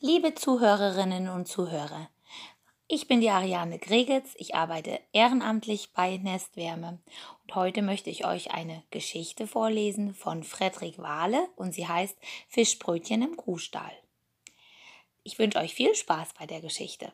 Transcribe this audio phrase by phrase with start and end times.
[0.00, 2.10] Liebe Zuhörerinnen und Zuhörer,
[2.86, 6.98] ich bin die Ariane Gregetz, ich arbeite ehrenamtlich bei Nestwärme
[7.42, 12.14] und heute möchte ich euch eine Geschichte vorlesen von Frederik Wahle und sie heißt
[12.46, 13.90] Fischbrötchen im Kuhstall.
[15.22, 17.10] Ich wünsche euch viel Spaß bei der Geschichte.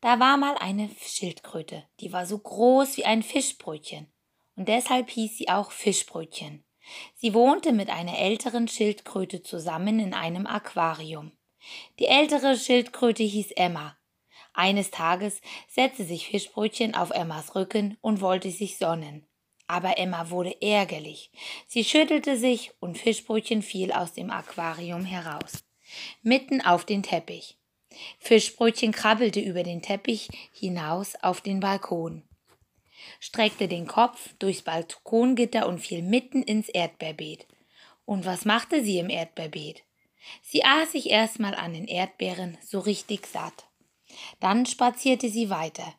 [0.00, 4.10] Da war mal eine Schildkröte, die war so groß wie ein Fischbrötchen
[4.56, 6.64] und deshalb hieß sie auch Fischbrötchen.
[7.14, 11.32] Sie wohnte mit einer älteren Schildkröte zusammen in einem Aquarium.
[11.98, 13.96] Die ältere Schildkröte hieß Emma.
[14.54, 19.26] Eines Tages setzte sich Fischbrötchen auf Emmas Rücken und wollte sich sonnen.
[19.66, 21.30] Aber Emma wurde ärgerlich.
[21.66, 25.64] Sie schüttelte sich und Fischbrötchen fiel aus dem Aquarium heraus.
[26.22, 27.56] Mitten auf den Teppich.
[28.18, 32.22] Fischbrötchen krabbelte über den Teppich hinaus auf den Balkon
[33.20, 37.46] streckte den Kopf durchs Balkongitter und fiel mitten ins Erdbeerbeet.
[38.04, 39.84] Und was machte sie im Erdbeerbeet?
[40.42, 43.66] Sie aß sich erstmal an den Erdbeeren so richtig satt.
[44.40, 45.94] Dann spazierte sie weiter.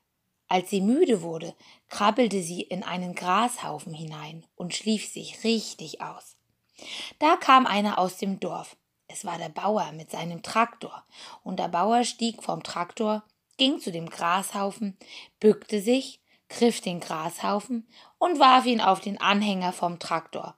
[0.48, 1.56] Als sie müde wurde,
[1.90, 6.38] krabbelte sie in einen Grashaufen hinein und schlief sich richtig aus.
[7.20, 8.78] Da kam einer aus dem Dorf.
[9.08, 11.06] Es war der Bauer mit seinem Traktor,
[11.44, 13.24] und der Bauer stieg vom Traktor,
[13.58, 14.98] ging zu dem Grashaufen,
[15.40, 17.88] bückte sich, griff den Grashaufen
[18.18, 20.58] und warf ihn auf den Anhänger vom Traktor.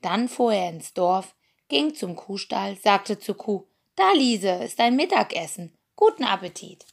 [0.00, 1.34] Dann fuhr er ins Dorf,
[1.68, 3.64] ging zum Kuhstall, sagte zur Kuh,
[3.96, 5.74] da, Liese, ist dein Mittagessen.
[5.96, 6.86] Guten Appetit.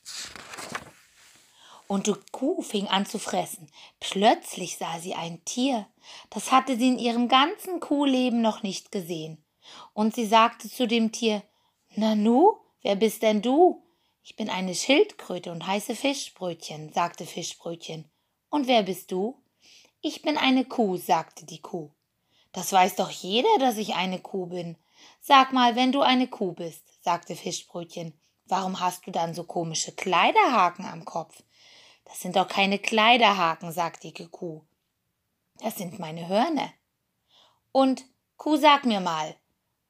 [1.88, 3.70] Und die Kuh fing an zu fressen.
[4.00, 5.86] Plötzlich sah sie ein Tier,
[6.32, 9.44] das hatte sie in ihrem ganzen Kuhleben noch nicht gesehen.
[9.94, 11.44] Und sie sagte zu dem Tier,
[11.96, 13.84] Nanu, wer bist denn du?
[14.24, 18.10] Ich bin eine Schildkröte und heiße Fischbrötchen, sagte Fischbrötchen.
[18.50, 19.40] Und wer bist du?
[20.02, 21.92] Ich bin eine Kuh, sagte die Kuh.
[22.56, 24.78] Das weiß doch jeder, dass ich eine Kuh bin.
[25.20, 29.92] Sag mal, wenn du eine Kuh bist, sagte Fischbrötchen, warum hast du dann so komische
[29.92, 31.44] Kleiderhaken am Kopf?
[32.06, 34.62] Das sind doch keine Kleiderhaken, sagte die Kuh.
[35.58, 36.72] Das sind meine Hörner.
[37.74, 38.06] Und,
[38.38, 39.36] Kuh, sag mir mal,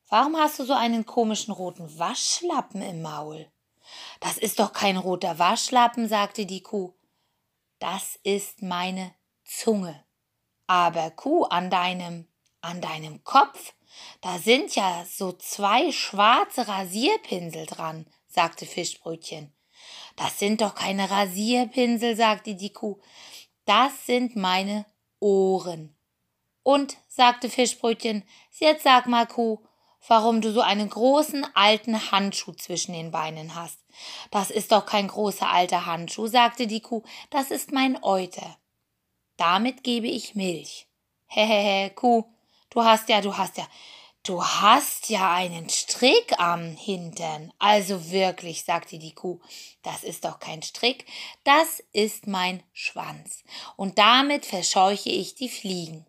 [0.10, 3.48] warum hast du so einen komischen roten Waschlappen im Maul?
[4.22, 6.96] Das ist doch kein roter Waschlappen, sagte die Kuh.
[7.78, 9.14] Das ist meine
[9.44, 10.04] Zunge.
[10.66, 12.28] Aber Kuh an deinem,
[12.66, 13.74] an deinem Kopf,
[14.22, 19.54] da sind ja so zwei schwarze Rasierpinsel dran, sagte Fischbrötchen.
[20.16, 23.00] Das sind doch keine Rasierpinsel, sagte die Kuh.
[23.66, 24.86] Das sind meine
[25.20, 25.96] Ohren.
[26.64, 28.24] Und, sagte Fischbrötchen,
[28.58, 29.60] jetzt sag mal, Kuh,
[30.08, 33.80] warum du so einen großen alten Handschuh zwischen den Beinen hast.
[34.32, 38.58] Das ist doch kein großer alter Handschuh, sagte die Kuh, das ist mein Euter.
[39.38, 40.88] Damit gebe ich Milch.
[41.28, 42.26] Hehehe, Kuh,
[42.76, 43.68] du hast ja, du hast ja,
[44.24, 47.54] du hast ja einen Strick am Hintern.
[47.58, 49.40] Also wirklich, sagte die Kuh,
[49.82, 51.06] das ist doch kein Strick,
[51.46, 53.44] das ist mein Schwanz.
[53.78, 56.06] Und damit verscheuche ich die Fliegen.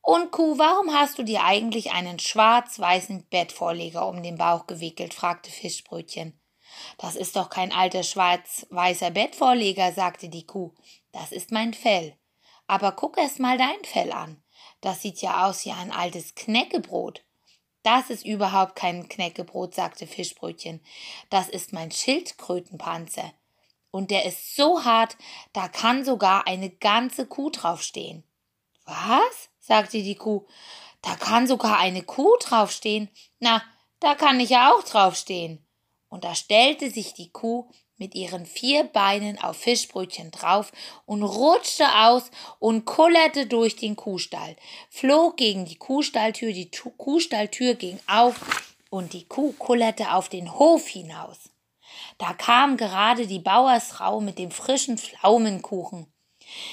[0.00, 5.14] Und Kuh, warum hast du dir eigentlich einen schwarz-weißen Bettvorleger um den Bauch gewickelt?
[5.14, 6.38] fragte Fischbrötchen.
[6.98, 10.74] Das ist doch kein alter schwarz-weißer Bettvorleger, sagte die Kuh.
[11.12, 12.16] Das ist mein Fell.
[12.66, 14.43] Aber guck erst mal dein Fell an.
[14.84, 17.22] Das sieht ja aus wie ein altes Knäckebrot.
[17.84, 20.84] Das ist überhaupt kein Knäckebrot, sagte Fischbrötchen.
[21.30, 23.32] Das ist mein Schildkrötenpanzer.
[23.90, 25.16] Und der ist so hart,
[25.54, 28.24] da kann sogar eine ganze Kuh draufstehen.
[28.84, 29.48] Was?
[29.58, 30.44] sagte die Kuh.
[31.00, 33.08] Da kann sogar eine Kuh draufstehen.
[33.40, 33.62] Na,
[34.00, 35.64] da kann ich ja auch draufstehen.
[36.10, 37.70] Und da stellte sich die Kuh
[38.04, 40.72] mit ihren vier Beinen auf Fischbrötchen drauf
[41.06, 44.56] und rutschte aus und kullerte durch den Kuhstall,
[44.90, 50.52] flog gegen die Kuhstalltür, die tu Kuhstalltür ging auf und die Kuh kullerte auf den
[50.58, 51.48] Hof hinaus.
[52.18, 56.06] Da kam gerade die Bauersfrau mit dem frischen Pflaumenkuchen.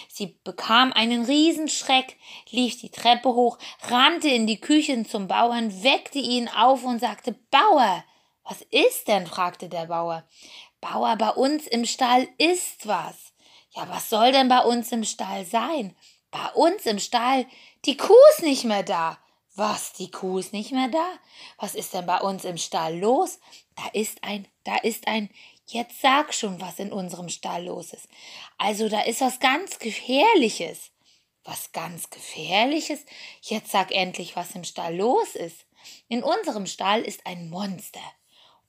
[0.09, 2.17] Sie bekam einen Riesenschreck,
[2.49, 7.31] lief die Treppe hoch, rannte in die Küche zum Bauern, weckte ihn auf und sagte
[7.51, 8.03] Bauer.
[8.43, 9.27] Was ist denn?
[9.27, 10.25] fragte der Bauer.
[10.81, 13.33] Bauer, bei uns im Stall ist was.
[13.71, 15.95] Ja, was soll denn bei uns im Stall sein?
[16.31, 17.45] Bei uns im Stall,
[17.85, 19.17] die Kuh ist nicht mehr da.
[19.55, 21.05] Was, die Kuh ist nicht mehr da?
[21.57, 23.39] Was ist denn bei uns im Stall los?
[23.75, 25.29] Da ist ein, da ist ein,
[25.71, 28.09] Jetzt sag schon, was in unserem Stall los ist.
[28.57, 30.91] Also da ist was ganz Gefährliches.
[31.45, 33.05] Was ganz Gefährliches?
[33.41, 35.65] Jetzt sag endlich, was im Stall los ist.
[36.09, 38.01] In unserem Stall ist ein Monster.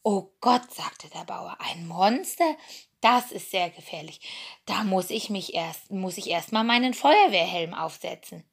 [0.04, 2.56] Oh Gott, sagte der Bauer, ein Monster?
[3.00, 4.20] Das ist sehr gefährlich.
[4.66, 8.44] Da muss ich mich erst, muss ich erst mal meinen Feuerwehrhelm aufsetzen.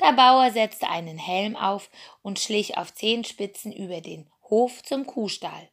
[0.00, 1.90] Der Bauer setzte einen Helm auf
[2.22, 5.68] und schlich auf Zehenspitzen über den Hof zum Kuhstall.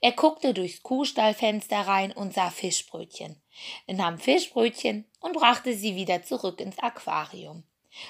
[0.00, 3.42] Er guckte durchs Kuhstallfenster rein und sah Fischbrötchen,
[3.86, 7.64] er nahm Fischbrötchen und brachte sie wieder zurück ins Aquarium,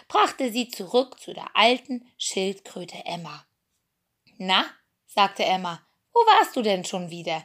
[0.08, 3.46] brachte sie zurück zu der alten Schildkröte Emma.
[4.36, 4.66] Na,
[5.06, 5.80] sagte Emma,
[6.16, 7.44] wo warst du denn schon wieder?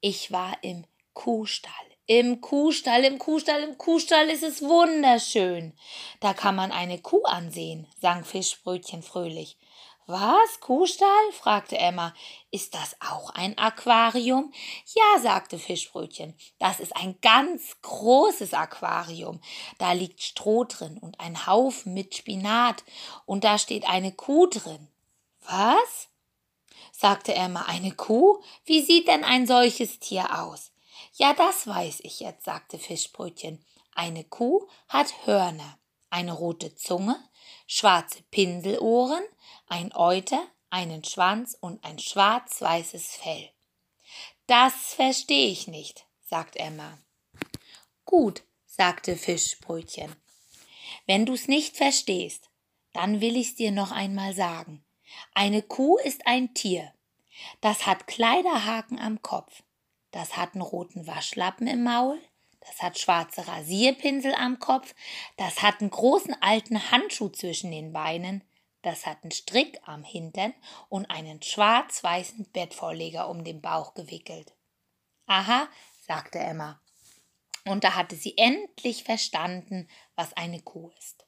[0.00, 1.72] Ich war im Kuhstall.
[2.06, 5.76] Im Kuhstall, im Kuhstall, im Kuhstall ist es wunderschön.
[6.20, 9.58] Da kann man eine Kuh ansehen, sang Fischbrötchen fröhlich.
[10.06, 10.60] Was?
[10.60, 11.32] Kuhstall?
[11.32, 12.14] fragte Emma.
[12.50, 14.50] Ist das auch ein Aquarium?
[14.94, 16.38] Ja, sagte Fischbrötchen.
[16.58, 19.42] Das ist ein ganz großes Aquarium.
[19.76, 22.82] Da liegt Stroh drin und ein Haufen mit Spinat.
[23.26, 24.88] Und da steht eine Kuh drin.
[25.40, 26.08] Was?
[26.96, 27.62] Sagte Emma.
[27.62, 28.42] Eine Kuh?
[28.64, 30.72] Wie sieht denn ein solches Tier aus?
[31.14, 33.64] Ja, das weiß ich jetzt, sagte Fischbrötchen.
[33.94, 35.78] Eine Kuh hat Hörner,
[36.10, 37.16] eine rote Zunge,
[37.66, 39.24] schwarze Pinselohren,
[39.66, 43.50] ein Euter, einen Schwanz und ein schwarz-weißes Fell.
[44.46, 46.98] Das verstehe ich nicht, sagt Emma.
[48.04, 50.14] Gut, sagte Fischbrötchen.
[51.06, 52.50] Wenn du's nicht verstehst,
[52.92, 54.85] dann will ich's dir noch einmal sagen.
[55.34, 56.92] Eine Kuh ist ein Tier.
[57.60, 59.62] Das hat Kleiderhaken am Kopf.
[60.10, 62.20] Das hat einen roten Waschlappen im Maul.
[62.60, 64.94] Das hat schwarze Rasierpinsel am Kopf.
[65.36, 68.42] Das hat einen großen alten Handschuh zwischen den Beinen.
[68.82, 70.54] Das hat einen Strick am Hintern
[70.88, 74.54] und einen schwarz-weißen Bettvorleger um den Bauch gewickelt.
[75.26, 75.68] Aha,
[76.06, 76.80] sagte Emma.
[77.64, 81.26] Und da hatte sie endlich verstanden, was eine Kuh ist.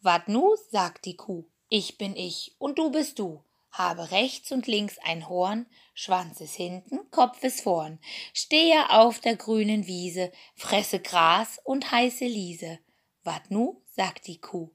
[0.00, 3.42] Wat nu, sagt die Kuh, ich bin ich und du bist du
[3.78, 7.98] habe rechts und links ein Horn, Schwanz ist hinten, Kopf ist vorn,
[8.32, 12.78] stehe auf der grünen Wiese, fresse Gras und heiße Liese.
[13.22, 14.70] Wat nu, sagt die Kuh,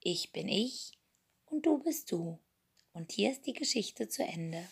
[0.00, 0.92] ich bin ich
[1.46, 2.38] und du bist du.
[2.92, 4.68] Und hier ist die Geschichte zu Ende.